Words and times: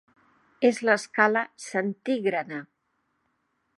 És 0.69 0.79
l'escala 0.87 1.43
centígrada. 1.67 2.63